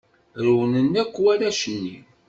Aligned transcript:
Rewlen 0.43 0.93
akk 1.03 1.15
warrac-nni. 1.23 1.97